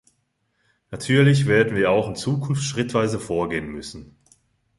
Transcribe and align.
Natürlich 0.89 1.45
werden 1.45 1.77
wir 1.77 1.91
auch 1.91 2.07
in 2.09 2.15
Zukunft 2.15 2.63
schrittweise 2.63 3.19
vorgehen 3.19 3.67
müssen. 3.71 4.17